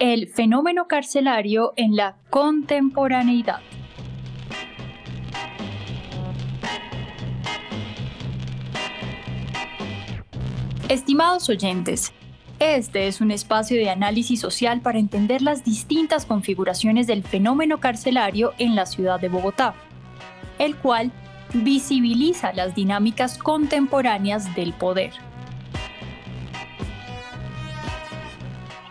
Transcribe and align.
el 0.00 0.28
fenómeno 0.28 0.88
carcelario 0.88 1.74
en 1.76 1.94
la 1.94 2.16
contemporaneidad. 2.30 3.60
Estimados 10.88 11.50
oyentes, 11.50 12.14
este 12.58 13.08
es 13.08 13.20
un 13.20 13.30
espacio 13.30 13.76
de 13.76 13.90
análisis 13.90 14.40
social 14.40 14.80
para 14.80 14.98
entender 14.98 15.42
las 15.42 15.64
distintas 15.64 16.24
configuraciones 16.24 17.06
del 17.06 17.22
fenómeno 17.22 17.78
carcelario 17.78 18.54
en 18.56 18.74
la 18.74 18.86
ciudad 18.86 19.20
de 19.20 19.28
Bogotá, 19.28 19.74
el 20.58 20.76
cual 20.76 21.12
visibiliza 21.52 22.54
las 22.54 22.74
dinámicas 22.74 23.36
contemporáneas 23.36 24.54
del 24.56 24.72
poder. 24.72 25.12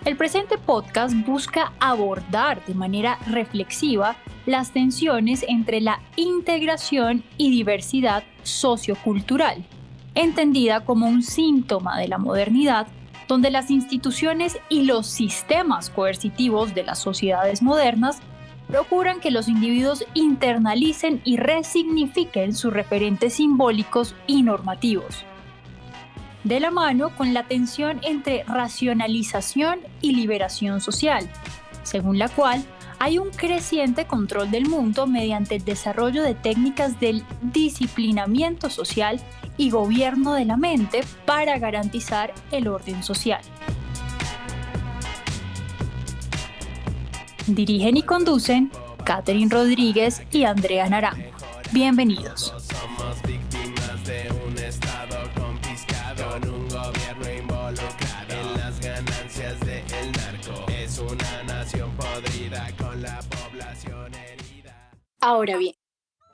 El 0.10 0.18
presente 0.18 0.58
podcast 0.58 1.14
busca 1.28 1.72
abordar 1.80 2.66
de 2.66 2.74
manera 2.74 3.20
reflexiva 3.28 4.16
las 4.48 4.72
tensiones 4.72 5.46
entre 5.48 5.82
la 5.82 6.02
integración 6.16 7.24
y 7.38 7.52
diversidad 7.52 8.24
sociocultural, 8.42 9.64
entendida 10.16 10.84
como 10.84 11.08
un 11.08 11.22
síntoma 11.22 12.00
de 12.00 12.08
la 12.08 12.18
modernidad, 12.18 12.88
donde 13.28 13.52
las 13.52 13.70
instituciones 13.70 14.58
y 14.68 14.82
los 14.82 15.06
sistemas 15.06 15.92
coercitivos 15.92 16.74
de 16.74 16.86
las 16.86 16.98
sociedades 16.98 17.62
modernas 17.62 18.18
procuran 18.68 19.20
que 19.20 19.30
los 19.30 19.48
individuos 19.48 20.04
internalicen 20.16 21.22
y 21.24 21.38
resignifiquen 21.38 22.56
sus 22.56 22.74
referentes 22.74 23.36
simbólicos 23.36 24.16
y 24.26 24.42
normativos 24.42 25.24
de 26.44 26.60
la 26.60 26.72
mano 26.72 27.16
con 27.16 27.34
la 27.34 27.44
tensión 27.44 28.00
entre 28.04 28.44
racionalización 28.44 29.80
y 30.02 30.14
liberación 30.14 30.82
social, 30.82 31.30
según 31.84 32.18
la 32.18 32.30
cual 32.30 32.64
hay 33.00 33.18
un 33.18 33.30
creciente 33.30 34.06
control 34.06 34.52
del 34.52 34.68
mundo 34.68 35.08
mediante 35.08 35.56
el 35.56 35.66
desarrollo 35.66 36.22
de 36.22 36.36
técnicas 36.36 37.00
del 37.00 37.24
disciplinamiento 37.42 38.70
social 38.70 39.20
y 39.58 39.70
gobierno 39.70 40.34
de 40.34 40.46
la 40.46 40.58
mente 40.58 41.02
para 41.26 41.58
garantizar 41.60 42.34
el 42.52 42.68
orden 42.68 43.04
social. 43.04 43.42
Dirigen 47.48 47.98
y 47.98 48.04
conducen 48.04 48.72
Catherine 49.04 49.50
Rodríguez 49.50 50.22
y 50.32 50.44
Andrea 50.44 50.88
Naranjo. 50.88 51.24
Bienvenidos. 51.72 52.59
Ahora 65.22 65.58
bien, 65.58 65.76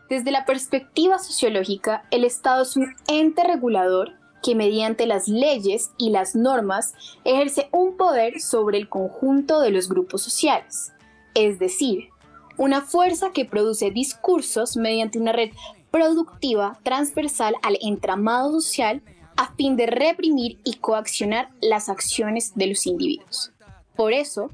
desde 0.10 0.30
la 0.30 0.46
perspectiva 0.46 1.18
sociológica, 1.18 2.06
el 2.12 2.24
Estado 2.24 2.62
es 2.62 2.78
un 2.78 2.96
ente 3.08 3.44
regulador 3.44 4.14
que 4.44 4.54
mediante 4.54 5.08
las 5.08 5.28
leyes 5.28 5.90
y 5.98 6.12
las 6.12 6.36
normas 6.36 6.94
ejerce 7.24 7.68
un 7.72 7.98
poder 7.98 8.40
sobre 8.40 8.78
el 8.78 8.88
conjunto 8.88 9.60
de 9.60 9.72
los 9.72 9.90
grupos 9.90 10.22
sociales, 10.22 10.94
es 11.34 11.58
decir, 11.58 12.10
una 12.58 12.82
fuerza 12.82 13.32
que 13.32 13.46
produce 13.46 13.90
discursos 13.90 14.78
mediante 14.78 15.18
una 15.18 15.32
red 15.32 15.50
productiva 15.90 16.78
transversal 16.84 17.56
al 17.64 17.80
entramado 17.82 18.52
social 18.62 19.02
a 19.36 19.52
fin 19.56 19.78
de 19.78 19.88
reprimir 19.88 20.60
y 20.64 20.76
coaccionar 20.76 21.50
las 21.60 21.90
acciones 21.90 22.54
de 22.54 22.68
los 22.68 22.86
individuos. 22.86 23.52
Por 23.96 24.14
eso, 24.14 24.52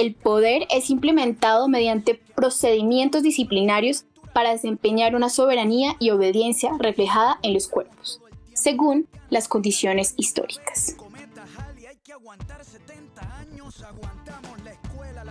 el 0.00 0.14
poder 0.14 0.66
es 0.70 0.88
implementado 0.88 1.68
mediante 1.68 2.18
procedimientos 2.34 3.22
disciplinarios 3.22 4.06
para 4.32 4.52
desempeñar 4.52 5.14
una 5.14 5.28
soberanía 5.28 5.94
y 5.98 6.08
obediencia 6.08 6.70
reflejada 6.78 7.38
en 7.42 7.52
los 7.52 7.68
cuerpos, 7.68 8.20
según 8.54 9.08
las 9.28 9.46
condiciones 9.46 10.14
históricas. 10.16 10.96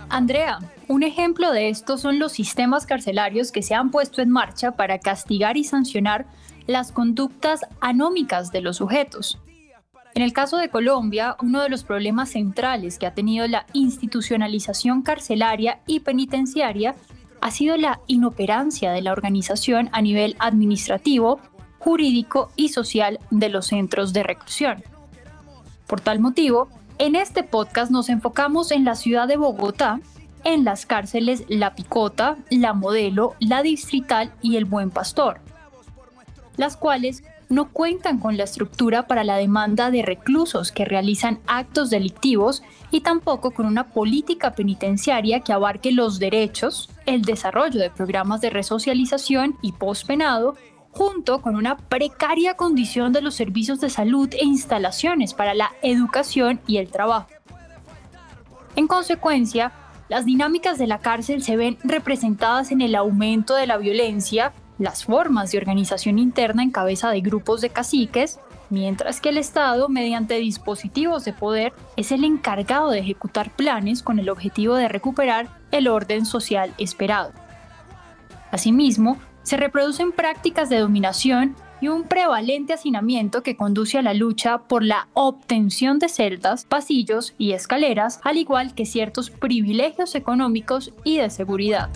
Andrea, 0.08 0.58
un 0.86 1.02
ejemplo 1.02 1.50
de 1.50 1.68
esto 1.68 1.98
son 1.98 2.20
los 2.20 2.32
sistemas 2.32 2.86
carcelarios 2.86 3.50
que 3.50 3.62
se 3.62 3.74
han 3.74 3.90
puesto 3.90 4.22
en 4.22 4.30
marcha 4.30 4.72
para 4.72 5.00
castigar 5.00 5.56
y 5.56 5.64
sancionar 5.64 6.26
las 6.66 6.92
conductas 6.92 7.62
anómicas 7.80 8.52
de 8.52 8.60
los 8.60 8.76
sujetos. 8.76 9.38
En 10.14 10.22
el 10.22 10.32
caso 10.32 10.56
de 10.56 10.70
Colombia, 10.70 11.36
uno 11.40 11.62
de 11.62 11.68
los 11.68 11.84
problemas 11.84 12.30
centrales 12.30 12.98
que 12.98 13.06
ha 13.06 13.14
tenido 13.14 13.46
la 13.46 13.66
institucionalización 13.72 15.02
carcelaria 15.02 15.80
y 15.86 16.00
penitenciaria 16.00 16.96
ha 17.40 17.50
sido 17.50 17.76
la 17.76 18.00
inoperancia 18.06 18.92
de 18.92 19.02
la 19.02 19.12
organización 19.12 19.88
a 19.92 20.02
nivel 20.02 20.36
administrativo, 20.38 21.40
jurídico 21.78 22.50
y 22.56 22.68
social 22.68 23.18
de 23.30 23.48
los 23.48 23.68
centros 23.68 24.12
de 24.12 24.22
reclusión. 24.22 24.82
Por 25.86 26.00
tal 26.00 26.20
motivo, 26.20 26.68
en 26.98 27.14
este 27.14 27.42
podcast 27.42 27.90
nos 27.90 28.10
enfocamos 28.10 28.70
en 28.72 28.84
la 28.84 28.94
ciudad 28.94 29.26
de 29.26 29.36
Bogotá, 29.36 30.00
en 30.44 30.64
las 30.64 30.86
cárceles 30.86 31.44
La 31.48 31.74
Picota, 31.74 32.36
La 32.50 32.74
Modelo, 32.74 33.34
La 33.40 33.62
Distrital 33.62 34.32
y 34.42 34.56
El 34.56 34.66
Buen 34.66 34.90
Pastor, 34.90 35.40
las 36.56 36.76
cuales 36.76 37.22
no 37.50 37.68
cuentan 37.68 38.18
con 38.18 38.36
la 38.36 38.44
estructura 38.44 39.08
para 39.08 39.24
la 39.24 39.36
demanda 39.36 39.90
de 39.90 40.02
reclusos 40.02 40.70
que 40.70 40.84
realizan 40.84 41.40
actos 41.48 41.90
delictivos 41.90 42.62
y 42.92 43.00
tampoco 43.00 43.50
con 43.50 43.66
una 43.66 43.88
política 43.88 44.52
penitenciaria 44.52 45.40
que 45.40 45.52
abarque 45.52 45.90
los 45.90 46.20
derechos, 46.20 46.88
el 47.06 47.22
desarrollo 47.22 47.80
de 47.80 47.90
programas 47.90 48.40
de 48.40 48.50
resocialización 48.50 49.56
y 49.62 49.72
pospenado, 49.72 50.54
junto 50.92 51.42
con 51.42 51.56
una 51.56 51.76
precaria 51.76 52.54
condición 52.54 53.12
de 53.12 53.20
los 53.20 53.34
servicios 53.34 53.80
de 53.80 53.90
salud 53.90 54.28
e 54.32 54.44
instalaciones 54.44 55.34
para 55.34 55.52
la 55.52 55.72
educación 55.82 56.60
y 56.68 56.78
el 56.78 56.88
trabajo. 56.88 57.28
En 58.76 58.86
consecuencia, 58.86 59.72
las 60.08 60.24
dinámicas 60.24 60.78
de 60.78 60.86
la 60.86 60.98
cárcel 60.98 61.42
se 61.42 61.56
ven 61.56 61.78
representadas 61.82 62.70
en 62.70 62.80
el 62.80 62.94
aumento 62.94 63.54
de 63.56 63.66
la 63.66 63.76
violencia, 63.76 64.52
las 64.80 65.04
formas 65.04 65.52
de 65.52 65.58
organización 65.58 66.18
interna 66.18 66.62
en 66.62 66.70
cabeza 66.70 67.10
de 67.10 67.20
grupos 67.20 67.60
de 67.60 67.68
caciques, 67.68 68.40
mientras 68.70 69.20
que 69.20 69.28
el 69.28 69.36
Estado, 69.36 69.88
mediante 69.88 70.38
dispositivos 70.38 71.24
de 71.24 71.34
poder, 71.34 71.74
es 71.96 72.10
el 72.12 72.24
encargado 72.24 72.90
de 72.90 72.98
ejecutar 72.98 73.50
planes 73.50 74.02
con 74.02 74.18
el 74.18 74.30
objetivo 74.30 74.74
de 74.74 74.88
recuperar 74.88 75.48
el 75.70 75.86
orden 75.86 76.24
social 76.24 76.74
esperado. 76.78 77.32
Asimismo, 78.50 79.18
se 79.42 79.58
reproducen 79.58 80.12
prácticas 80.12 80.70
de 80.70 80.78
dominación 80.78 81.54
y 81.80 81.88
un 81.88 82.04
prevalente 82.04 82.72
hacinamiento 82.72 83.42
que 83.42 83.56
conduce 83.56 83.98
a 83.98 84.02
la 84.02 84.14
lucha 84.14 84.58
por 84.58 84.82
la 84.82 85.08
obtención 85.14 85.98
de 85.98 86.08
celdas, 86.08 86.64
pasillos 86.64 87.34
y 87.38 87.52
escaleras, 87.52 88.20
al 88.22 88.36
igual 88.36 88.74
que 88.74 88.86
ciertos 88.86 89.30
privilegios 89.30 90.14
económicos 90.14 90.92
y 91.04 91.18
de 91.18 91.30
seguridad. 91.30 91.90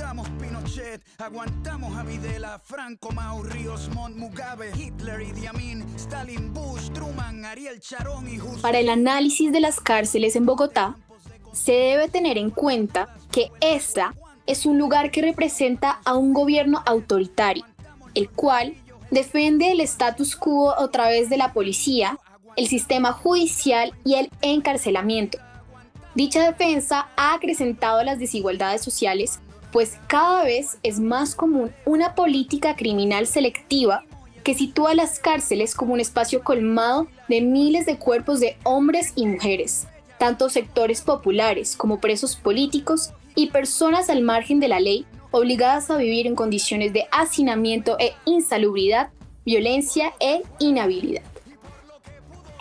Para 8.62 8.78
el 8.78 8.88
análisis 8.88 9.52
de 9.52 9.60
las 9.60 9.80
cárceles 9.80 10.36
en 10.36 10.46
Bogotá, 10.46 10.96
se 11.52 11.72
debe 11.72 12.08
tener 12.08 12.38
en 12.38 12.50
cuenta 12.50 13.16
que 13.30 13.50
esta 13.60 14.14
es 14.46 14.66
un 14.66 14.78
lugar 14.78 15.10
que 15.10 15.22
representa 15.22 16.00
a 16.04 16.14
un 16.14 16.32
gobierno 16.32 16.82
autoritario, 16.84 17.64
el 18.14 18.28
cual 18.28 18.74
defiende 19.10 19.72
el 19.72 19.80
status 19.80 20.36
quo 20.36 20.78
a 20.78 20.90
través 20.90 21.30
de 21.30 21.36
la 21.36 21.52
policía, 21.52 22.18
el 22.56 22.66
sistema 22.68 23.12
judicial 23.12 23.92
y 24.04 24.14
el 24.14 24.30
encarcelamiento. 24.42 25.38
Dicha 26.14 26.44
defensa 26.44 27.08
ha 27.16 27.34
acrecentado 27.34 28.02
las 28.04 28.18
desigualdades 28.18 28.82
sociales, 28.82 29.40
pues 29.74 29.98
cada 30.06 30.44
vez 30.44 30.78
es 30.84 31.00
más 31.00 31.34
común 31.34 31.74
una 31.84 32.14
política 32.14 32.76
criminal 32.76 33.26
selectiva 33.26 34.04
que 34.44 34.54
sitúa 34.54 34.94
las 34.94 35.18
cárceles 35.18 35.74
como 35.74 35.94
un 35.94 35.98
espacio 35.98 36.44
colmado 36.44 37.08
de 37.28 37.40
miles 37.40 37.84
de 37.84 37.98
cuerpos 37.98 38.38
de 38.38 38.56
hombres 38.62 39.12
y 39.16 39.26
mujeres, 39.26 39.88
tanto 40.16 40.48
sectores 40.48 41.00
populares 41.00 41.74
como 41.74 41.98
presos 41.98 42.36
políticos 42.36 43.14
y 43.34 43.48
personas 43.48 44.10
al 44.10 44.22
margen 44.22 44.60
de 44.60 44.68
la 44.68 44.78
ley 44.78 45.06
obligadas 45.32 45.90
a 45.90 45.96
vivir 45.96 46.28
en 46.28 46.36
condiciones 46.36 46.92
de 46.92 47.08
hacinamiento 47.10 47.96
e 47.98 48.12
insalubridad, 48.26 49.10
violencia 49.44 50.12
e 50.20 50.44
inhabilidad. 50.60 51.24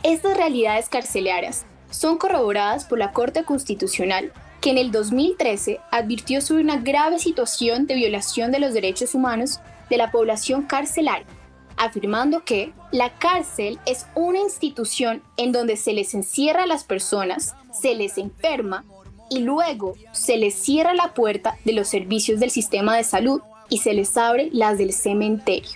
Estas 0.02 0.36
realidades 0.36 0.90
carcelarias 0.90 1.68
son 1.92 2.18
corroboradas 2.18 2.86
por 2.86 2.98
la 2.98 3.12
Corte 3.12 3.44
Constitucional, 3.44 4.34
que 4.64 4.70
en 4.70 4.78
el 4.78 4.92
2013 4.92 5.82
advirtió 5.92 6.40
sobre 6.40 6.64
una 6.64 6.78
grave 6.78 7.20
situación 7.20 7.86
de 7.86 7.96
violación 7.96 8.50
de 8.54 8.60
los 8.60 8.74
derechos 8.74 9.14
humanos 9.14 9.60
de 9.90 9.98
la 9.98 10.10
población 10.10 10.64
carcelaria, 10.64 11.28
afirmando 11.76 12.46
que 12.46 12.72
la 12.94 13.14
cárcel 13.20 13.78
es 13.86 14.06
una 14.16 14.40
institución 14.40 15.22
en 15.36 15.52
donde 15.52 15.76
se 15.76 15.92
les 15.92 16.14
encierra 16.14 16.64
a 16.64 16.68
las 16.68 16.86
personas, 16.86 17.56
se 17.74 17.94
les 17.94 18.18
enferma, 18.18 18.86
y 19.30 19.40
luego 19.40 19.96
se 20.14 20.38
les 20.38 20.54
cierra 20.54 20.94
la 20.94 21.14
puerta 21.14 21.58
de 21.66 21.74
los 21.74 21.90
servicios 21.90 22.40
del 22.40 22.50
sistema 22.50 22.96
de 22.96 23.04
salud 23.04 23.42
y 23.68 23.80
se 23.80 23.94
les 23.94 24.16
abre 24.16 24.48
las 24.54 24.78
del 24.78 24.94
cementerio. 24.94 25.72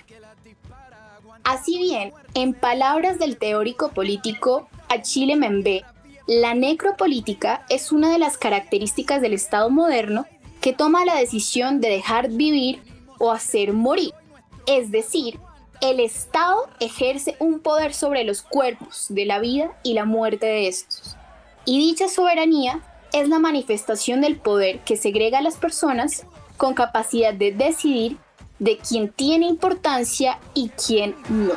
Así 1.44 1.76
bien, 1.76 2.14
en 2.32 2.54
palabras 2.54 3.18
del 3.18 3.36
teórico 3.36 3.90
político 3.90 4.66
Achille 4.88 5.36
Mbembe, 5.36 5.84
la 6.28 6.52
necropolítica 6.52 7.64
es 7.70 7.90
una 7.90 8.12
de 8.12 8.18
las 8.18 8.36
características 8.36 9.22
del 9.22 9.32
Estado 9.32 9.70
moderno 9.70 10.26
que 10.60 10.74
toma 10.74 11.06
la 11.06 11.14
decisión 11.14 11.80
de 11.80 11.88
dejar 11.88 12.28
vivir 12.28 12.82
o 13.18 13.32
hacer 13.32 13.72
morir. 13.72 14.12
Es 14.66 14.90
decir, 14.90 15.40
el 15.80 16.00
Estado 16.00 16.68
ejerce 16.80 17.34
un 17.38 17.60
poder 17.60 17.94
sobre 17.94 18.24
los 18.24 18.42
cuerpos 18.42 19.06
de 19.08 19.24
la 19.24 19.38
vida 19.38 19.72
y 19.82 19.94
la 19.94 20.04
muerte 20.04 20.44
de 20.44 20.68
estos. 20.68 21.16
Y 21.64 21.78
dicha 21.78 22.08
soberanía 22.08 22.82
es 23.14 23.30
la 23.30 23.38
manifestación 23.38 24.20
del 24.20 24.36
poder 24.36 24.80
que 24.80 24.98
segrega 24.98 25.38
a 25.38 25.42
las 25.42 25.56
personas 25.56 26.26
con 26.58 26.74
capacidad 26.74 27.32
de 27.32 27.52
decidir 27.52 28.18
de 28.58 28.76
quién 28.76 29.08
tiene 29.10 29.46
importancia 29.46 30.38
y 30.52 30.68
quién 30.70 31.16
no. 31.30 31.54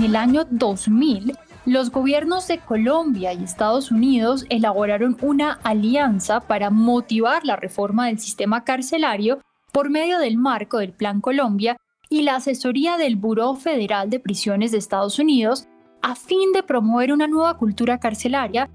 En 0.00 0.06
el 0.06 0.16
año 0.16 0.46
2000, 0.48 1.36
los 1.66 1.90
gobiernos 1.90 2.48
de 2.48 2.56
Colombia 2.56 3.34
y 3.34 3.44
Estados 3.44 3.90
Unidos 3.90 4.46
elaboraron 4.48 5.18
una 5.20 5.60
alianza 5.62 6.40
para 6.40 6.70
motivar 6.70 7.44
la 7.44 7.56
reforma 7.56 8.06
del 8.06 8.18
sistema 8.18 8.64
carcelario 8.64 9.42
por 9.72 9.90
medio 9.90 10.18
del 10.18 10.38
marco 10.38 10.78
del 10.78 10.94
Plan 10.94 11.20
Colombia 11.20 11.76
y 12.08 12.22
la 12.22 12.36
asesoría 12.36 12.96
del 12.96 13.16
Buró 13.16 13.56
Federal 13.56 14.08
de 14.08 14.20
Prisiones 14.20 14.72
de 14.72 14.78
Estados 14.78 15.18
Unidos 15.18 15.68
a 16.00 16.14
fin 16.14 16.52
de 16.54 16.62
promover 16.62 17.12
una 17.12 17.26
nueva 17.26 17.58
cultura 17.58 18.00
carcelaria. 18.00 18.70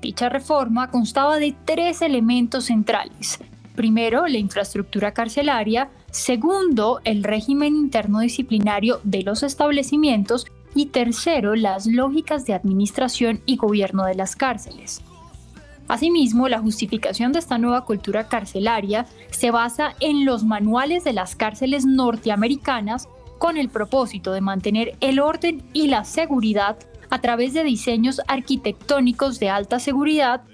Dicha 0.00 0.30
reforma 0.30 0.90
constaba 0.90 1.36
de 1.36 1.54
tres 1.66 2.00
elementos 2.00 2.64
centrales. 2.64 3.40
Primero, 3.74 4.26
la 4.26 4.38
infraestructura 4.38 5.12
carcelaria. 5.12 5.90
Segundo, 6.16 7.02
el 7.04 7.22
régimen 7.22 7.76
interno 7.76 8.20
disciplinario 8.20 9.00
de 9.04 9.22
los 9.22 9.42
establecimientos. 9.42 10.46
Y 10.74 10.86
tercero, 10.86 11.54
las 11.54 11.86
lógicas 11.86 12.46
de 12.46 12.54
administración 12.54 13.42
y 13.44 13.56
gobierno 13.56 14.06
de 14.06 14.14
las 14.14 14.34
cárceles. 14.34 15.02
Asimismo, 15.88 16.48
la 16.48 16.58
justificación 16.58 17.32
de 17.32 17.40
esta 17.40 17.58
nueva 17.58 17.84
cultura 17.84 18.28
carcelaria 18.28 19.04
se 19.30 19.50
basa 19.50 19.94
en 20.00 20.24
los 20.24 20.42
manuales 20.42 21.04
de 21.04 21.12
las 21.12 21.36
cárceles 21.36 21.84
norteamericanas 21.84 23.08
con 23.38 23.58
el 23.58 23.68
propósito 23.68 24.32
de 24.32 24.40
mantener 24.40 24.96
el 25.00 25.20
orden 25.20 25.62
y 25.74 25.88
la 25.88 26.04
seguridad 26.04 26.78
a 27.10 27.20
través 27.20 27.52
de 27.52 27.62
diseños 27.62 28.22
arquitectónicos 28.26 29.38
de 29.38 29.50
alta 29.50 29.78
seguridad, 29.80 30.44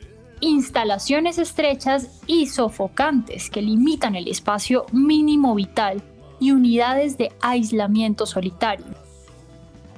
instalaciones 0.42 1.38
estrechas 1.38 2.20
y 2.26 2.46
sofocantes 2.46 3.48
que 3.48 3.62
limitan 3.62 4.16
el 4.16 4.28
espacio 4.28 4.84
mínimo 4.92 5.54
vital 5.54 6.02
y 6.40 6.50
unidades 6.50 7.16
de 7.16 7.32
aislamiento 7.40 8.26
solitario. 8.26 8.84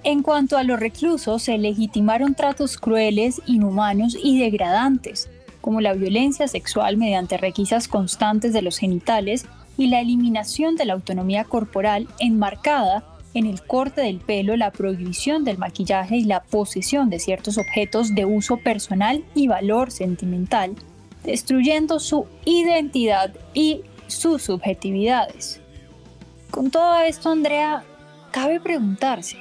En 0.05 0.23
cuanto 0.23 0.58
a 0.58 0.62
los 0.62 0.79
reclusos, 0.79 1.43
se 1.43 1.56
legitimaron 1.56 2.35
tratos 2.35 2.76
crueles, 2.76 3.41
inhumanos 3.46 4.17
y 4.23 4.38
degradantes, 4.38 5.31
como 5.62 5.81
la 5.81 5.94
violencia 5.94 6.46
sexual 6.46 6.99
mediante 6.99 7.38
requisas 7.38 7.88
constantes 7.88 8.52
de 8.52 8.61
los 8.61 8.76
genitales 8.76 9.46
y 9.79 9.87
la 9.87 10.02
eliminación 10.02 10.76
de 10.76 10.85
la 10.85 10.93
autonomía 10.93 11.44
corporal 11.44 12.06
enmarcada 12.19 13.02
en 13.35 13.47
el 13.47 13.63
corte 13.63 14.01
del 14.01 14.21
pelo, 14.21 14.57
la 14.57 14.71
prohibición 14.71 15.45
del 15.45 15.59
maquillaje 15.59 16.17
y 16.17 16.25
la 16.25 16.43
posesión 16.43 17.11
de 17.11 17.19
ciertos 17.19 17.59
objetos 17.59 18.15
de 18.15 18.25
uso 18.25 18.57
personal 18.57 19.25
y 19.35 19.49
valor 19.49 19.91
sentimental, 19.91 20.75
destruyendo 21.25 21.99
su 21.99 22.27
identidad 22.45 23.35
y 23.53 23.83
sus 24.07 24.43
subjetividades. 24.43 25.61
Con 26.51 26.71
todo 26.71 27.01
esto, 27.01 27.31
Andrea, 27.31 27.83
cabe 28.31 28.61
preguntarse, 28.61 29.39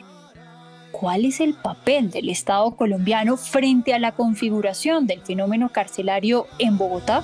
cuál 0.92 1.26
es 1.26 1.42
el 1.42 1.54
papel 1.54 2.12
del 2.12 2.30
Estado 2.30 2.76
colombiano 2.76 3.36
frente 3.36 3.94
a 3.94 4.00
la 4.00 4.14
configuración 4.14 5.06
del 5.06 5.22
fenómeno 5.22 5.70
carcelario 5.70 6.48
en 6.60 6.78
Bogotá? 6.78 7.24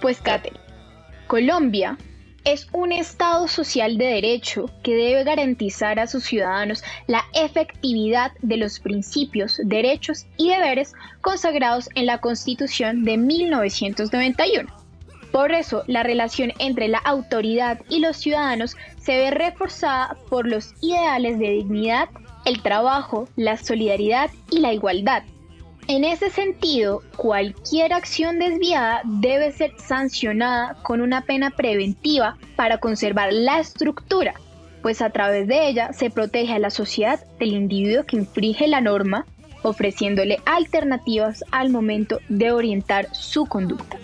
Pues, 0.00 0.20
Kate, 0.20 0.52
Colombia 1.26 1.98
es 2.44 2.68
un 2.72 2.90
Estado 2.90 3.46
social 3.48 3.98
de 3.98 4.06
derecho 4.06 4.70
que 4.82 4.94
debe 4.94 5.24
garantizar 5.24 5.98
a 6.00 6.06
sus 6.06 6.24
ciudadanos 6.24 6.82
la 7.06 7.22
efectividad 7.34 8.32
de 8.40 8.56
los 8.56 8.80
principios, 8.80 9.60
derechos 9.62 10.24
y 10.38 10.48
deberes 10.48 10.94
consagrados 11.20 11.90
en 11.94 12.06
la 12.06 12.18
Constitución 12.18 13.04
de 13.04 13.18
1991. 13.18 14.74
Por 15.32 15.52
eso, 15.52 15.84
la 15.86 16.02
relación 16.02 16.52
entre 16.58 16.88
la 16.88 16.98
autoridad 16.98 17.80
y 17.90 18.00
los 18.00 18.16
ciudadanos 18.16 18.76
se 18.98 19.16
ve 19.16 19.30
reforzada 19.30 20.16
por 20.30 20.48
los 20.48 20.72
ideales 20.80 21.38
de 21.38 21.50
dignidad, 21.50 22.08
el 22.46 22.62
trabajo, 22.62 23.28
la 23.36 23.58
solidaridad 23.58 24.30
y 24.50 24.60
la 24.60 24.72
igualdad, 24.72 25.22
en 25.88 26.04
ese 26.04 26.30
sentido, 26.30 27.02
cualquier 27.16 27.92
acción 27.92 28.38
desviada 28.38 29.02
debe 29.04 29.50
ser 29.52 29.72
sancionada 29.78 30.74
con 30.82 31.00
una 31.00 31.22
pena 31.22 31.50
preventiva 31.50 32.36
para 32.56 32.78
conservar 32.78 33.32
la 33.32 33.58
estructura, 33.58 34.34
pues 34.82 35.02
a 35.02 35.10
través 35.10 35.48
de 35.48 35.68
ella 35.68 35.92
se 35.92 36.10
protege 36.10 36.52
a 36.52 36.58
la 36.58 36.70
sociedad 36.70 37.24
del 37.38 37.54
individuo 37.54 38.04
que 38.04 38.16
infringe 38.16 38.68
la 38.68 38.80
norma, 38.80 39.26
ofreciéndole 39.62 40.38
alternativas 40.46 41.44
al 41.50 41.70
momento 41.70 42.18
de 42.28 42.52
orientar 42.52 43.14
su 43.14 43.46
conducta. 43.46 43.98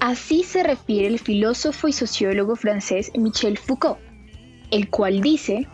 Así 0.00 0.42
se 0.42 0.62
refiere 0.62 1.08
el 1.08 1.18
filósofo 1.18 1.86
y 1.86 1.92
sociólogo 1.92 2.56
francés 2.56 3.12
Michel 3.14 3.58
Foucault, 3.58 3.98
el 4.70 4.88
cual 4.88 5.20
dice 5.20 5.68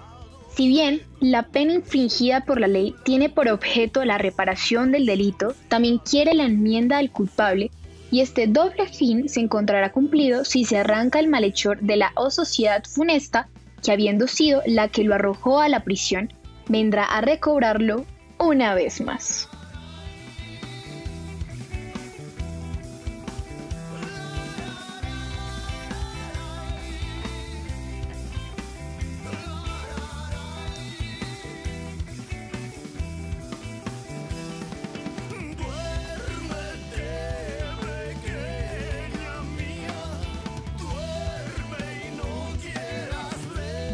si 0.56 0.68
bien 0.68 1.02
la 1.20 1.42
pena 1.48 1.74
infringida 1.74 2.46
por 2.46 2.58
la 2.58 2.66
ley 2.66 2.94
tiene 3.04 3.28
por 3.28 3.46
objeto 3.48 4.02
la 4.06 4.16
reparación 4.16 4.90
del 4.90 5.04
delito, 5.04 5.54
también 5.68 5.98
quiere 5.98 6.32
la 6.32 6.44
enmienda 6.44 6.96
del 6.96 7.10
culpable 7.10 7.70
y 8.10 8.22
este 8.22 8.46
doble 8.46 8.86
fin 8.86 9.28
se 9.28 9.40
encontrará 9.40 9.92
cumplido 9.92 10.46
si 10.46 10.64
se 10.64 10.78
arranca 10.78 11.18
el 11.18 11.28
malhechor 11.28 11.80
de 11.82 11.96
la 11.96 12.12
o 12.14 12.30
sociedad 12.30 12.82
funesta 12.84 13.48
que 13.84 13.92
habiendo 13.92 14.26
sido 14.28 14.62
la 14.64 14.88
que 14.88 15.04
lo 15.04 15.14
arrojó 15.14 15.60
a 15.60 15.68
la 15.68 15.84
prisión, 15.84 16.32
vendrá 16.68 17.04
a 17.04 17.20
recobrarlo 17.20 18.06
una 18.38 18.74
vez 18.74 19.02
más. 19.02 19.50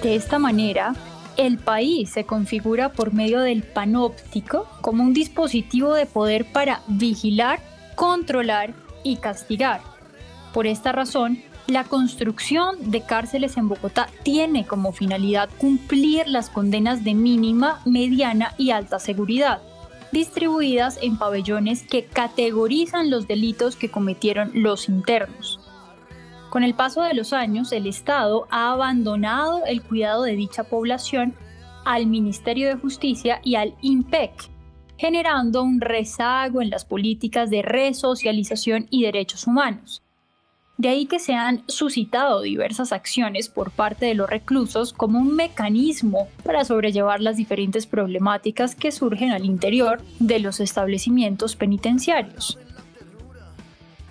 De 0.03 0.17
esta 0.17 0.41
manera, 0.41 0.97
el 1.37 1.59
país 1.59 2.11
se 2.11 2.25
configura 2.25 2.91
por 2.91 3.13
medio 3.13 3.39
del 3.39 3.63
panóptico 3.63 4.67
como 4.81 5.05
un 5.05 5.13
dispositivo 5.13 5.95
de 5.95 6.07
poder 6.07 6.45
para 6.45 6.81
vigilar, 6.89 7.61
controlar 7.95 8.75
y 9.05 9.17
castigar. 9.17 9.81
Por 10.53 10.67
esta 10.67 10.91
razón, 10.91 11.41
la 11.69 11.85
construcción 11.85 12.91
de 12.91 13.03
cárceles 13.03 13.57
en 13.57 13.69
Bogotá 13.69 14.09
tiene 14.25 14.67
como 14.67 14.93
finalidad 14.93 15.49
cumplir 15.57 16.27
las 16.27 16.51
condenas 16.51 17.05
de 17.05 17.15
mínima, 17.15 17.81
mediana 17.85 18.55
y 18.59 18.73
alta 18.73 18.99
seguridad, 18.99 19.63
distribuidas 20.11 20.99
en 21.01 21.17
pabellones 21.17 21.85
que 21.85 22.07
categorizan 22.07 23.09
los 23.09 23.29
delitos 23.29 23.77
que 23.77 23.89
cometieron 23.89 24.51
los 24.53 24.89
internos. 24.89 25.62
Con 26.53 26.65
el 26.65 26.75
paso 26.75 27.01
de 27.01 27.15
los 27.15 27.33
años, 27.33 27.73
el 27.73 27.87
Estado 27.87 28.47
ha 28.51 28.73
abandonado 28.73 29.65
el 29.65 29.81
cuidado 29.81 30.25
de 30.25 30.37
dicha 30.37 30.65
población 30.65 31.35
al 31.87 32.05
Ministerio 32.05 32.69
de 32.69 32.75
Justicia 32.75 33.41
y 33.43 33.55
al 33.55 33.75
IMPEC, 33.81 34.51
generando 34.99 35.63
un 35.63 35.81
rezago 35.81 36.61
en 36.61 36.69
las 36.69 36.85
políticas 36.85 37.49
de 37.49 37.63
resocialización 37.63 38.87
y 38.91 39.03
derechos 39.03 39.47
humanos. 39.47 40.03
De 40.77 40.91
ahí 40.91 41.07
que 41.07 41.21
se 41.21 41.33
han 41.33 41.63
suscitado 41.69 42.43
diversas 42.43 42.93
acciones 42.93 43.49
por 43.49 43.71
parte 43.71 44.05
de 44.05 44.15
los 44.15 44.29
reclusos 44.29 44.93
como 44.93 45.21
un 45.21 45.35
mecanismo 45.35 46.29
para 46.45 46.67
sobrellevar 46.67 47.23
las 47.23 47.39
diferentes 47.39 47.87
problemáticas 47.87 48.75
que 48.75 48.93
surgen 48.93 49.31
al 49.31 49.47
interior 49.47 50.03
de 50.19 50.39
los 50.39 50.61
establecimientos 50.61 51.57
penitenciarios. 51.57 52.59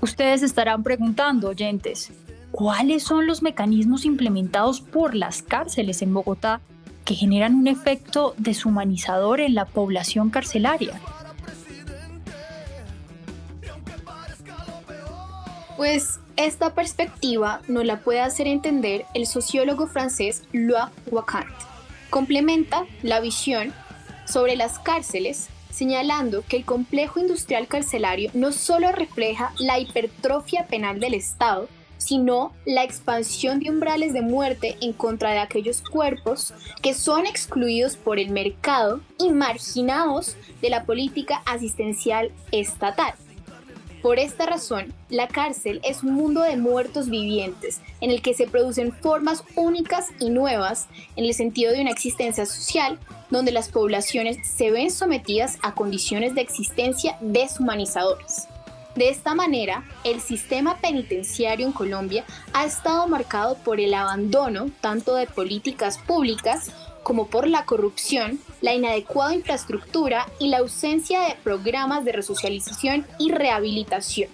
Ustedes 0.02 0.42
estarán 0.42 0.82
preguntando, 0.82 1.50
oyentes, 1.50 2.12
¿cuáles 2.62 3.02
son 3.02 3.26
los 3.26 3.42
mecanismos 3.42 4.06
implementados 4.06 4.82
por 4.82 5.16
las 5.16 5.42
cárceles 5.42 6.04
en 6.04 6.14
Bogotá 6.14 6.62
que 7.06 7.16
generan 7.16 7.56
un 7.56 7.66
efecto 7.66 8.36
deshumanizador 8.38 9.42
en 9.42 9.56
la 9.56 9.66
población 9.66 10.30
carcelaria? 10.30 11.02
Pues 15.76 16.20
esta 16.36 16.76
perspectiva 16.76 17.62
nos 17.68 17.84
la 17.84 18.02
puede 18.02 18.22
hacer 18.22 18.46
entender 18.46 19.08
el 19.16 19.26
sociólogo 19.26 19.88
francés 19.88 20.44
Louis 20.52 20.86
Wacant. 21.10 21.50
Complementa 22.12 22.86
la 23.02 23.22
visión 23.22 23.74
sobre 24.28 24.56
las 24.56 24.78
cárceles 24.78 25.50
señalando 25.72 26.44
que 26.48 26.58
el 26.58 26.66
complejo 26.66 27.20
industrial 27.20 27.68
carcelario 27.68 28.30
no 28.36 28.52
solo 28.52 28.92
refleja 28.92 29.52
la 29.58 29.80
hipertrofia 29.80 30.68
penal 30.68 31.00
del 31.00 31.16
Estado, 31.16 31.68
sino 32.02 32.52
la 32.66 32.84
expansión 32.84 33.60
de 33.60 33.70
umbrales 33.70 34.12
de 34.12 34.24
muerte 34.24 34.76
en 34.82 34.92
contra 34.92 35.32
de 35.32 35.38
aquellos 35.38 35.84
cuerpos 35.84 36.52
que 36.82 36.96
son 36.96 37.28
excluidos 37.28 37.96
por 37.96 38.18
el 38.18 38.32
mercado 38.32 39.02
y 39.20 39.30
marginados 39.30 40.36
de 40.64 40.72
la 40.72 40.84
política 40.86 41.44
asistencial 41.46 42.32
estatal. 42.52 43.14
Por 44.02 44.18
esta 44.18 44.48
razón, 44.48 44.96
la 45.10 45.28
cárcel 45.28 45.80
es 45.84 46.02
un 46.02 46.16
mundo 46.16 46.42
de 46.42 46.58
muertos 46.58 47.08
vivientes 47.08 47.82
en 48.02 48.10
el 48.10 48.24
que 48.24 48.34
se 48.34 48.48
producen 48.48 48.94
formas 48.94 49.44
únicas 49.56 50.08
y 50.20 50.32
nuevas 50.32 50.88
en 51.16 51.26
el 51.26 51.36
sentido 51.36 51.72
de 51.72 51.82
una 51.82 51.92
existencia 51.92 52.48
social 52.48 52.98
donde 53.30 53.52
las 53.52 53.70
poblaciones 53.70 54.38
se 54.48 54.72
ven 54.72 54.90
sometidas 54.90 55.60
a 55.62 55.76
condiciones 55.76 56.34
de 56.34 56.42
existencia 56.42 57.16
deshumanizadoras. 57.22 58.48
De 58.96 59.10
esta 59.10 59.34
manera, 59.34 59.86
el 60.04 60.20
sistema 60.20 60.78
penitenciario 60.78 61.66
en 61.66 61.72
Colombia 61.72 62.26
ha 62.54 62.66
estado 62.66 63.08
marcado 63.08 63.56
por 63.64 63.80
el 63.80 63.94
abandono 63.94 64.70
tanto 64.82 65.16
de 65.16 65.28
políticas 65.28 65.98
públicas 65.98 66.72
como 67.02 67.28
por 67.28 67.48
la 67.48 67.66
corrupción, 67.66 68.40
la 68.62 68.74
inadecuada 68.74 69.34
infraestructura 69.34 70.28
y 70.40 70.50
la 70.50 70.60
ausencia 70.60 71.22
de 71.22 71.36
programas 71.44 72.04
de 72.06 72.12
resocialización 72.12 73.08
y 73.18 73.32
rehabilitación. 73.32 74.30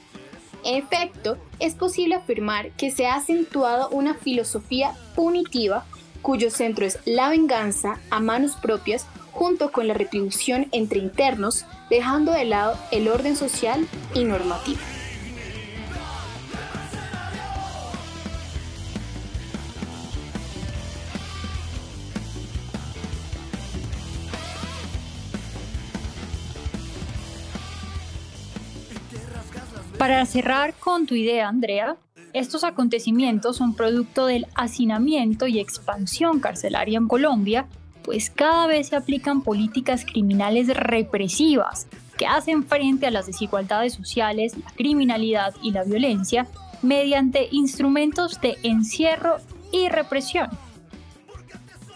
En 0.65 0.83
efecto, 0.83 1.37
es 1.59 1.75
posible 1.75 2.15
afirmar 2.15 2.71
que 2.71 2.91
se 2.91 3.05
ha 3.05 3.15
acentuado 3.15 3.89
una 3.89 4.15
filosofía 4.15 4.93
punitiva 5.15 5.85
cuyo 6.21 6.49
centro 6.49 6.85
es 6.85 6.99
la 7.05 7.29
venganza 7.29 7.99
a 8.09 8.19
manos 8.19 8.55
propias 8.55 9.05
junto 9.37 9.71
con 9.71 9.87
la 9.87 9.93
retribución 9.93 10.67
entre 10.71 10.97
internos, 10.97 11.65
dejando 11.91 12.31
de 12.31 12.45
lado 12.45 12.75
el 12.91 13.07
orden 13.07 13.35
social 13.35 13.87
y 14.15 14.23
normativo. 14.23 14.79
Para 29.99 30.25
cerrar 30.25 30.73
con 30.73 31.05
tu 31.05 31.13
idea, 31.13 31.47
Andrea, 31.47 31.97
estos 32.33 32.63
acontecimientos 32.63 33.57
son 33.57 33.75
producto 33.75 34.25
del 34.25 34.47
hacinamiento 34.55 35.45
y 35.45 35.59
expansión 35.59 36.39
carcelaria 36.39 36.97
en 36.97 37.07
Colombia, 37.07 37.67
pues 38.07 38.29
cada 38.29 38.67
vez 38.67 38.87
se 38.87 38.95
aplican 38.95 39.41
políticas 39.41 40.05
criminales 40.05 40.69
represivas 40.69 41.87
que 42.17 42.25
hacen 42.25 42.63
frente 42.63 43.05
a 43.05 43.11
las 43.11 43.25
desigualdades 43.25 43.95
sociales, 43.95 44.57
la 44.57 44.71
criminalidad 44.71 45.53
y 45.61 45.71
la 45.71 45.83
violencia 45.83 46.47
mediante 46.81 47.49
instrumentos 47.51 48.39
de 48.39 48.55
encierro 48.63 49.39
y 49.73 49.89
represión. 49.89 50.49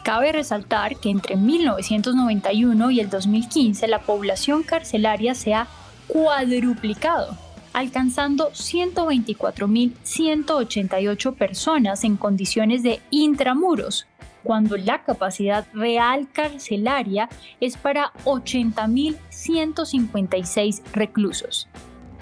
Cabe 0.04 0.34
resaltar 0.34 0.98
que 0.98 1.10
entre 1.10 1.38
1991 1.38 2.92
y 2.92 3.00
el 3.00 3.10
2015 3.10 3.88
la 3.88 4.02
población 4.02 4.64
carcelaria 4.64 5.34
se 5.34 5.54
ha 5.54 5.70
cuadruplicado 6.08 7.38
alcanzando 7.74 8.52
124.188 8.52 11.36
personas 11.36 12.04
en 12.04 12.18
condiciones 12.18 12.84
de 12.84 13.00
intramuros, 13.12 14.08
cuando 14.44 14.78
la 14.78 15.04
capacidad 15.04 15.66
real 15.74 16.30
carcelaria 16.32 17.28
es 17.60 17.78
para 17.78 18.14
80.156 18.26 20.84
reclusos. 20.94 21.68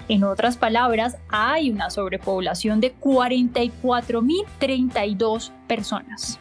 En 0.08 0.24
otras 0.24 0.56
palabras, 0.56 1.18
hay 1.28 1.70
una 1.70 1.90
sobrepoblación 1.90 2.80
de 2.80 2.96
44.032 2.96 5.52
personas. 5.68 6.40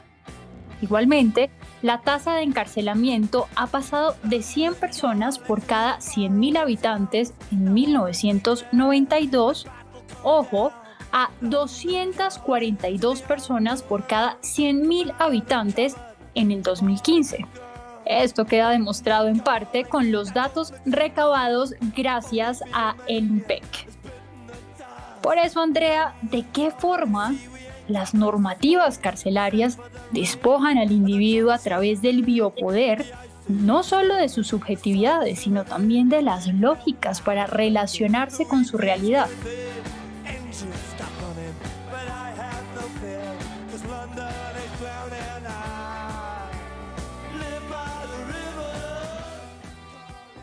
Igualmente, 0.81 1.50
la 1.81 2.01
tasa 2.01 2.33
de 2.33 2.41
encarcelamiento 2.43 3.48
ha 3.55 3.67
pasado 3.67 4.15
de 4.24 4.41
100 4.41 4.75
personas 4.75 5.38
por 5.38 5.62
cada 5.62 6.00
100.000 6.00 6.57
habitantes 6.57 7.33
en 7.51 7.74
1992, 7.74 9.67
ojo, 10.24 10.71
a 11.12 11.30
242 11.42 13.22
personas 13.22 13.84
por 13.84 14.08
cada 14.08 14.39
100.000 14.42 15.13
habitantes 15.20 15.96
en 16.36 16.51
el 16.51 16.62
2015. 16.62 17.46
Esto 18.06 18.46
queda 18.46 18.72
demostrado 18.72 19.28
en 19.28 19.39
parte 19.39 19.86
con 19.86 20.12
los 20.12 20.34
datos 20.34 20.74
recabados 20.86 21.75
gracias 21.96 22.63
a 22.74 22.96
el 23.08 23.25
INPEC. 23.25 23.63
Por 25.22 25.38
eso, 25.38 25.62
Andrea, 25.62 26.16
¿de 26.22 26.46
qué 26.51 26.72
forma 26.72 27.36
las 27.88 28.13
normativas 28.13 28.98
carcelarias 28.98 29.78
despojan 30.12 30.78
al 30.78 30.92
individuo 30.92 31.51
a 31.51 31.60
través 31.60 32.01
del 32.01 32.24
biopoder 32.24 33.06
no 33.48 33.82
solo 33.82 34.16
de 34.16 34.30
sus 34.30 34.48
subjetividades, 34.48 35.39
sino 35.39 35.66
también 35.66 36.08
de 36.08 36.22
las 36.22 36.48
lógicas 36.48 37.20
para 37.20 37.48
relacionarse 37.48 38.46
con 38.48 38.63
su 38.63 38.78
realidad. 38.78 39.28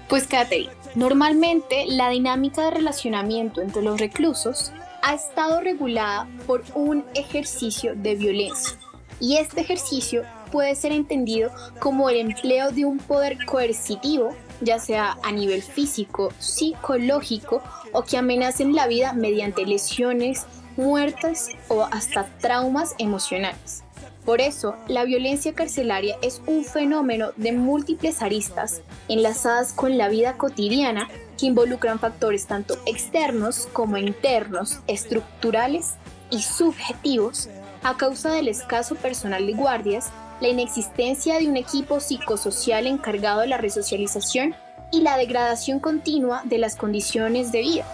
Pues 0.08 0.28
Katherine, 0.28 0.72
normalmente 0.94 1.84
la 1.88 2.10
dinámica 2.10 2.62
de 2.62 2.70
relacionamiento 2.70 3.60
entre 3.60 3.82
los 3.82 3.98
reclusos 3.98 4.70
ha 5.02 5.14
estado 5.14 5.60
regulada 5.60 6.28
por 6.46 6.62
un 6.74 7.04
ejercicio 7.14 7.94
de 7.96 8.14
violencia. 8.14 8.78
Y 9.18 9.38
este 9.38 9.62
ejercicio 9.62 10.22
puede 10.52 10.76
ser 10.76 10.92
entendido 10.92 11.50
como 11.80 12.08
el 12.08 12.18
empleo 12.18 12.70
de 12.70 12.84
un 12.84 12.98
poder 12.98 13.44
coercitivo, 13.46 14.30
ya 14.60 14.78
sea 14.78 15.16
a 15.24 15.32
nivel 15.32 15.60
físico, 15.60 16.32
psicológico 16.38 17.60
o 17.92 18.02
que 18.02 18.16
amenacen 18.16 18.76
la 18.76 18.86
vida 18.86 19.12
mediante 19.12 19.66
lesiones, 19.66 20.46
muertes 20.76 21.48
o 21.68 21.82
hasta 21.82 22.26
traumas 22.38 22.94
emocionales. 22.98 23.82
Por 24.24 24.40
eso, 24.40 24.76
la 24.86 25.04
violencia 25.04 25.52
carcelaria 25.54 26.16
es 26.22 26.42
un 26.46 26.64
fenómeno 26.64 27.32
de 27.36 27.52
múltiples 27.52 28.22
aristas 28.22 28.82
enlazadas 29.08 29.72
con 29.72 29.98
la 29.98 30.08
vida 30.08 30.36
cotidiana 30.36 31.08
que 31.38 31.46
involucran 31.46 31.98
factores 31.98 32.46
tanto 32.46 32.76
externos 32.86 33.68
como 33.72 33.96
internos, 33.96 34.80
estructurales 34.86 35.94
y 36.30 36.42
subjetivos 36.42 37.48
a 37.82 37.96
causa 37.96 38.32
del 38.32 38.48
escaso 38.48 38.94
personal 38.96 39.46
de 39.46 39.52
guardias, 39.52 40.10
la 40.40 40.48
inexistencia 40.48 41.38
de 41.38 41.48
un 41.48 41.56
equipo 41.56 42.00
psicosocial 42.00 42.86
encargado 42.86 43.40
de 43.40 43.48
la 43.48 43.58
resocialización 43.58 44.54
y 44.90 45.02
la 45.02 45.16
degradación 45.16 45.80
continua 45.80 46.42
de 46.44 46.58
las 46.58 46.76
condiciones 46.76 47.52
de 47.52 47.60
vida. 47.60 47.84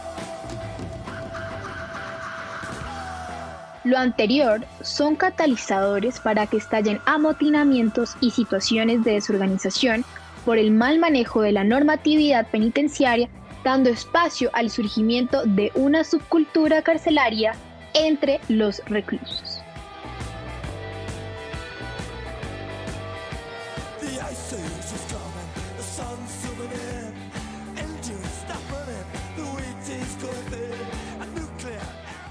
Lo 3.84 3.98
anterior 3.98 4.64
son 4.80 5.16
catalizadores 5.16 6.20
para 6.20 6.46
que 6.46 6.56
estallen 6.56 7.00
amotinamientos 7.04 8.16
y 8.20 8.30
situaciones 8.30 9.02
de 9.02 9.14
desorganización 9.14 10.04
por 10.44 10.58
el 10.58 10.70
mal 10.70 10.98
manejo 10.98 11.42
de 11.42 11.52
la 11.52 11.64
normatividad 11.64 12.46
penitenciaria, 12.48 13.28
dando 13.64 13.90
espacio 13.90 14.50
al 14.52 14.70
surgimiento 14.70 15.44
de 15.44 15.70
una 15.74 16.04
subcultura 16.04 16.82
carcelaria 16.82 17.54
entre 17.94 18.40
los 18.48 18.82
reclusos. 18.86 19.60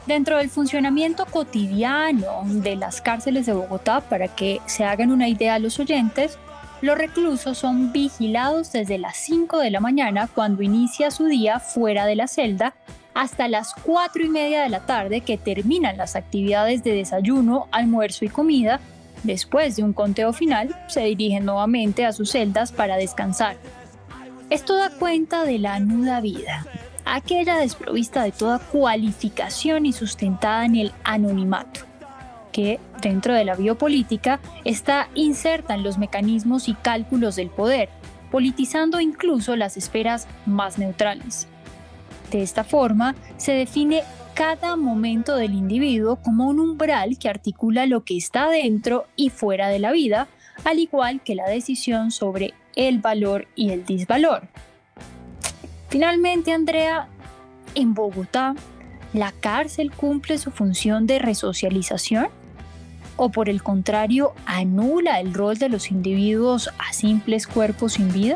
Dentro 0.07 0.39
del 0.39 0.49
funcionamiento 0.49 1.25
cotidiano 1.25 2.41
de 2.45 2.75
las 2.75 3.01
cárceles 3.01 3.45
de 3.45 3.53
Bogotá, 3.53 4.01
para 4.01 4.27
que 4.27 4.59
se 4.65 4.83
hagan 4.83 5.09
una 5.09 5.29
idea 5.29 5.53
a 5.53 5.59
los 5.59 5.79
oyentes, 5.79 6.37
los 6.81 6.97
reclusos 6.97 7.57
son 7.57 7.91
vigilados 7.91 8.71
desde 8.71 8.97
las 8.97 9.15
5 9.17 9.59
de 9.59 9.69
la 9.69 9.79
mañana 9.79 10.27
cuando 10.27 10.63
inicia 10.63 11.11
su 11.11 11.25
día 11.27 11.59
fuera 11.59 12.05
de 12.05 12.15
la 12.15 12.27
celda 12.27 12.73
hasta 13.13 13.47
las 13.47 13.73
4 13.83 14.23
y 14.23 14.29
media 14.29 14.63
de 14.63 14.69
la 14.69 14.85
tarde 14.85 15.21
que 15.21 15.37
terminan 15.37 15.97
las 15.97 16.15
actividades 16.15 16.83
de 16.83 16.95
desayuno, 16.95 17.67
almuerzo 17.71 18.25
y 18.25 18.29
comida. 18.29 18.79
Después 19.23 19.75
de 19.75 19.83
un 19.83 19.93
conteo 19.93 20.33
final, 20.33 20.75
se 20.87 21.01
dirigen 21.03 21.45
nuevamente 21.45 22.05
a 22.05 22.13
sus 22.13 22.31
celdas 22.31 22.71
para 22.71 22.97
descansar. 22.97 23.57
Esto 24.49 24.75
da 24.75 24.89
cuenta 24.89 25.45
de 25.45 25.59
la 25.59 25.79
nuda 25.79 26.19
vida, 26.19 26.65
aquella 27.05 27.57
desprovista 27.57 28.23
de 28.23 28.31
toda 28.31 28.59
cualificación 28.59 29.85
y 29.85 29.93
sustentada 29.93 30.65
en 30.65 30.75
el 30.75 30.91
anonimato, 31.03 31.81
que 32.51 32.79
dentro 33.01 33.33
de 33.33 33.45
la 33.45 33.55
biopolítica 33.55 34.39
está 34.65 35.09
inserta 35.15 35.73
en 35.73 35.83
los 35.83 35.97
mecanismos 35.97 36.67
y 36.67 36.73
cálculos 36.73 37.35
del 37.35 37.49
poder, 37.49 37.89
politizando 38.31 38.99
incluso 38.99 39.55
las 39.55 39.77
esferas 39.77 40.27
más 40.45 40.77
neutrales. 40.77 41.47
De 42.31 42.41
esta 42.41 42.63
forma, 42.63 43.15
se 43.37 43.51
define 43.51 44.03
cada 44.33 44.75
momento 44.75 45.35
del 45.35 45.53
individuo 45.53 46.15
como 46.15 46.47
un 46.47 46.59
umbral 46.59 47.17
que 47.19 47.29
articula 47.29 47.85
lo 47.85 48.03
que 48.03 48.17
está 48.17 48.49
dentro 48.49 49.05
y 49.15 49.29
fuera 49.29 49.67
de 49.67 49.79
la 49.79 49.91
vida, 49.91 50.27
al 50.63 50.79
igual 50.79 51.21
que 51.21 51.35
la 51.35 51.49
decisión 51.49 52.11
sobre 52.11 52.53
el 52.75 52.99
valor 52.99 53.47
y 53.55 53.71
el 53.71 53.85
disvalor. 53.85 54.47
Finalmente, 55.89 56.53
Andrea, 56.53 57.09
en 57.75 57.93
Bogotá, 57.93 58.55
¿la 59.13 59.33
cárcel 59.33 59.91
cumple 59.91 60.37
su 60.37 60.51
función 60.51 61.05
de 61.05 61.19
resocialización? 61.19 62.29
¿O 63.23 63.29
por 63.29 63.49
el 63.49 63.61
contrario, 63.61 64.33
anula 64.47 65.19
el 65.19 65.35
rol 65.35 65.59
de 65.59 65.69
los 65.69 65.91
individuos 65.91 66.71
a 66.79 66.91
simples 66.91 67.45
cuerpos 67.45 67.93
sin 67.93 68.11
vida? 68.11 68.35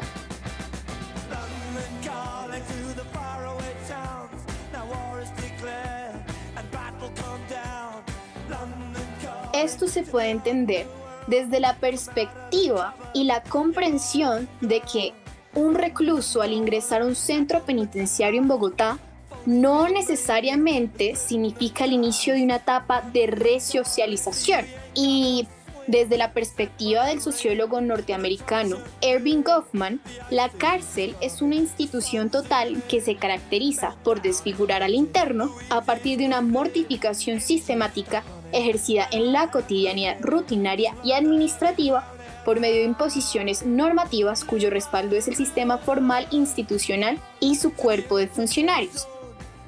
Esto 9.56 9.88
se 9.88 10.04
puede 10.04 10.30
entender 10.30 10.86
desde 11.26 11.60
la 11.60 11.78
perspectiva 11.78 12.94
y 13.16 13.24
la 13.24 13.42
comprensión 13.42 14.48
de 14.62 14.82
que 14.82 15.14
un 15.56 15.74
recluso 15.74 16.44
al 16.44 16.54
ingresar 16.54 17.02
a 17.02 17.06
un 17.06 17.16
centro 17.16 17.64
penitenciario 17.64 18.40
en 18.40 18.48
Bogotá 18.48 19.00
no 19.46 19.88
necesariamente 19.90 21.16
significa 21.16 21.86
el 21.86 21.94
inicio 21.94 22.34
de 22.34 22.44
una 22.44 22.58
etapa 22.58 23.02
de 23.02 23.28
resocialización. 23.28 24.66
Y 24.94 25.48
desde 25.88 26.18
la 26.18 26.34
perspectiva 26.34 27.06
del 27.06 27.22
sociólogo 27.22 27.80
norteamericano 27.80 28.78
Erving 29.02 29.44
Goffman, 29.44 30.02
la 30.32 30.50
cárcel 30.50 31.16
es 31.22 31.42
una 31.42 31.56
institución 31.56 32.32
total 32.32 32.82
que 32.90 33.02
se 33.02 33.16
caracteriza 33.18 33.96
por 34.04 34.22
desfigurar 34.22 34.82
al 34.82 34.96
interno 34.96 35.52
a 35.70 35.82
partir 35.82 36.18
de 36.18 36.26
una 36.26 36.42
mortificación 36.42 37.40
sistemática 37.40 38.24
ejercida 38.52 39.08
en 39.12 39.32
la 39.32 39.52
cotidianidad 39.52 40.18
rutinaria 40.22 40.96
y 41.04 41.12
administrativa 41.12 42.12
por 42.46 42.60
medio 42.60 42.78
de 42.78 42.84
imposiciones 42.84 43.66
normativas 43.66 44.44
cuyo 44.44 44.70
respaldo 44.70 45.16
es 45.16 45.28
el 45.28 45.36
sistema 45.36 45.80
formal 45.80 46.28
institucional 46.32 47.20
y 47.40 47.56
su 47.56 47.74
cuerpo 47.74 48.18
de 48.18 48.28
funcionarios. 48.28 49.08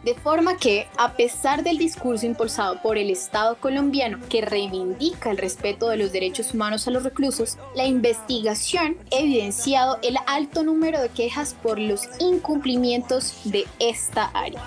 De 0.04 0.14
forma 0.14 0.56
que, 0.56 0.88
a 0.98 1.14
pesar 1.14 1.64
del 1.64 1.78
discurso 1.78 2.26
impulsado 2.26 2.82
por 2.82 2.98
el 2.98 3.10
Estado 3.10 3.58
colombiano 3.60 4.20
que 4.30 4.42
reivindica 4.42 5.32
el 5.32 5.38
respeto 5.38 5.90
de 5.90 5.98
los 5.98 6.12
derechos 6.12 6.54
humanos 6.54 6.88
a 6.88 6.92
los 6.92 7.04
reclusos, 7.04 7.58
la 7.76 7.86
investigación 7.86 8.98
ha 9.12 9.20
evidenciado 9.20 10.00
el 10.04 10.16
alto 10.28 10.64
número 10.64 11.02
de 11.02 11.10
quejas 11.10 11.56
por 11.62 11.80
los 11.80 12.08
incumplimientos 12.20 13.42
de 13.44 13.66
esta 13.80 14.26
área. 14.34 14.62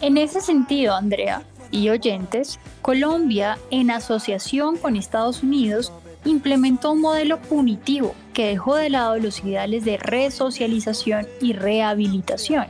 En 0.00 0.16
ese 0.16 0.40
sentido, 0.40 0.94
Andrea 0.94 1.42
y 1.72 1.88
oyentes, 1.88 2.60
Colombia, 2.82 3.58
en 3.70 3.90
asociación 3.90 4.76
con 4.76 4.94
Estados 4.94 5.42
Unidos, 5.42 5.92
implementó 6.24 6.92
un 6.92 7.00
modelo 7.00 7.40
punitivo 7.40 8.14
que 8.38 8.46
dejó 8.46 8.76
de 8.76 8.88
lado 8.88 9.18
los 9.18 9.42
ideales 9.42 9.84
de 9.84 9.96
resocialización 9.96 11.26
y 11.40 11.54
rehabilitación. 11.54 12.68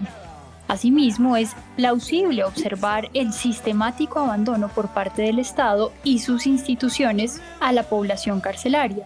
Asimismo, 0.67 1.37
es 1.37 1.51
plausible 1.77 2.43
observar 2.45 3.11
el 3.13 3.35
sistemático 3.35 4.19
abandono 4.19 4.69
por 4.69 4.89
parte 4.89 5.21
del 5.21 5.39
Estado 5.39 5.93
y 6.05 6.21
sus 6.21 6.47
instituciones 6.47 7.43
a 7.61 7.75
la 7.75 7.83
población 7.83 8.41
carcelaria 8.41 9.05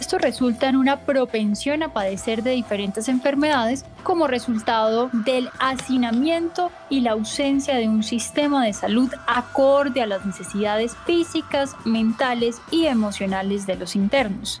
esto 0.00 0.18
resulta 0.18 0.68
en 0.68 0.74
una 0.74 1.00
propensión 1.00 1.84
a 1.84 1.92
padecer 1.92 2.42
de 2.42 2.50
diferentes 2.50 3.08
enfermedades 3.08 3.84
como 4.02 4.26
resultado 4.26 5.10
del 5.12 5.48
hacinamiento 5.60 6.72
y 6.90 7.02
la 7.02 7.12
ausencia 7.12 7.76
de 7.76 7.88
un 7.88 8.02
sistema 8.02 8.64
de 8.64 8.72
salud 8.72 9.12
acorde 9.28 10.02
a 10.02 10.06
las 10.06 10.26
necesidades 10.26 10.96
físicas, 11.06 11.76
mentales 11.84 12.60
y 12.72 12.86
emocionales 12.86 13.64
de 13.64 13.76
los 13.76 13.94
internos. 13.94 14.60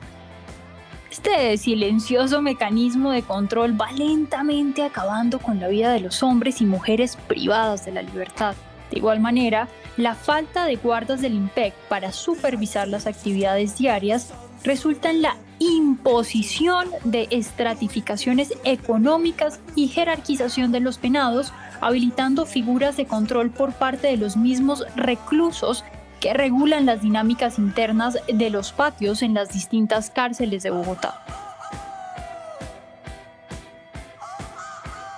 Este 1.12 1.58
silencioso 1.58 2.40
mecanismo 2.40 3.10
de 3.10 3.20
control 3.20 3.78
va 3.78 3.92
lentamente 3.92 4.82
acabando 4.82 5.40
con 5.40 5.60
la 5.60 5.68
vida 5.68 5.92
de 5.92 6.00
los 6.00 6.22
hombres 6.22 6.62
y 6.62 6.64
mujeres 6.64 7.18
privadas 7.28 7.84
de 7.84 7.92
la 7.92 8.00
libertad. 8.00 8.54
De 8.90 8.96
igual 8.96 9.20
manera, 9.20 9.68
la 9.98 10.14
falta 10.14 10.64
de 10.64 10.76
guardas 10.76 11.20
del 11.20 11.34
IMPEC 11.34 11.74
para 11.90 12.12
supervisar 12.12 12.88
las 12.88 13.06
actividades 13.06 13.76
diarias 13.76 14.32
resulta 14.64 15.10
en 15.10 15.20
la 15.20 15.36
imposición 15.58 16.88
de 17.04 17.28
estratificaciones 17.30 18.54
económicas 18.64 19.60
y 19.76 19.88
jerarquización 19.88 20.72
de 20.72 20.80
los 20.80 20.96
penados, 20.96 21.52
habilitando 21.82 22.46
figuras 22.46 22.96
de 22.96 23.04
control 23.04 23.50
por 23.50 23.74
parte 23.74 24.06
de 24.06 24.16
los 24.16 24.38
mismos 24.38 24.86
reclusos 24.96 25.84
que 26.22 26.32
regulan 26.32 26.86
las 26.86 27.02
dinámicas 27.02 27.58
internas 27.58 28.16
de 28.32 28.48
los 28.48 28.72
patios 28.72 29.22
en 29.22 29.34
las 29.34 29.52
distintas 29.52 30.08
cárceles 30.08 30.62
de 30.62 30.70
Bogotá. 30.70 31.20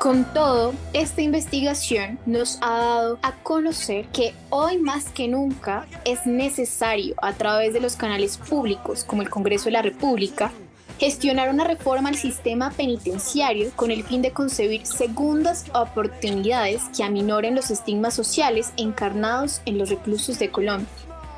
Con 0.01 0.25
todo, 0.33 0.73
esta 0.95 1.21
investigación 1.21 2.19
nos 2.25 2.59
ha 2.62 2.79
dado 2.79 3.19
a 3.23 3.33
conocer 3.33 4.07
que 4.07 4.35
hoy 4.49 4.79
más 4.79 5.11
que 5.11 5.29
nunca 5.29 5.87
es 6.07 6.27
necesario, 6.27 7.14
a 7.23 7.35
través 7.35 7.75
de 7.75 7.81
los 7.81 7.97
canales 7.97 8.38
públicos 8.38 9.05
como 9.05 9.21
el 9.21 9.31
Congreso 9.31 9.67
de 9.67 9.73
la 9.73 9.83
República, 9.83 10.53
gestionar 10.99 11.51
una 11.51 11.65
reforma 11.65 12.09
al 12.09 12.17
sistema 12.17 12.71
penitenciario 12.71 13.71
con 13.77 13.91
el 13.91 14.05
fin 14.05 14.23
de 14.23 14.33
concebir 14.33 14.87
segundas 14.87 15.67
oportunidades 15.75 16.83
que 16.97 17.05
aminoren 17.05 17.55
los 17.55 17.71
estigmas 17.71 18.15
sociales 18.15 18.73
encarnados 18.77 19.61
en 19.67 19.79
los 19.79 19.91
reclusos 19.91 20.39
de 20.39 20.51
Colombia. 20.51 20.89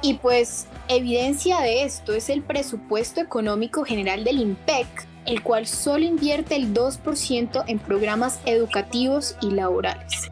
Y 0.02 0.14
pues 0.14 0.66
evidencia 0.88 1.60
de 1.60 1.84
esto 1.84 2.12
es 2.12 2.28
el 2.28 2.42
presupuesto 2.42 3.20
económico 3.20 3.84
general 3.84 4.24
del 4.24 4.40
IMPEC, 4.40 4.86
el 5.24 5.42
cual 5.42 5.66
solo 5.66 6.04
invierte 6.04 6.54
el 6.54 6.72
2% 6.72 7.64
en 7.66 7.78
programas 7.78 8.40
educativos 8.44 9.36
y 9.40 9.50
laborales. 9.50 10.28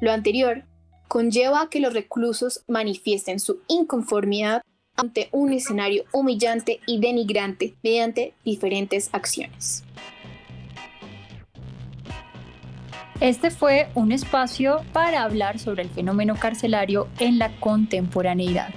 Lo 0.00 0.12
anterior 0.12 0.64
conlleva 1.08 1.62
a 1.62 1.68
que 1.68 1.80
los 1.80 1.92
reclusos 1.92 2.62
manifiesten 2.68 3.40
su 3.40 3.60
inconformidad 3.66 4.62
ante 5.00 5.28
un 5.32 5.52
escenario 5.52 6.04
humillante 6.12 6.80
y 6.86 7.00
denigrante 7.00 7.74
mediante 7.82 8.34
diferentes 8.44 9.08
acciones. 9.12 9.82
Este 13.20 13.50
fue 13.50 13.88
un 13.94 14.12
espacio 14.12 14.80
para 14.92 15.22
hablar 15.22 15.58
sobre 15.58 15.82
el 15.82 15.90
fenómeno 15.90 16.36
carcelario 16.36 17.08
en 17.18 17.38
la 17.38 17.50
contemporaneidad. 17.60 18.70